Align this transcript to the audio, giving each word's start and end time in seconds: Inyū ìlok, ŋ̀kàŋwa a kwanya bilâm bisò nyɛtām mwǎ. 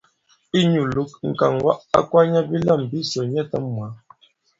Inyū 0.59 0.81
ìlok, 0.89 1.11
ŋ̀kàŋwa 1.29 1.73
a 1.97 1.99
kwanya 2.09 2.41
bilâm 2.49 2.81
bisò 2.91 3.19
nyɛtām 3.33 3.65
mwǎ. 3.73 3.87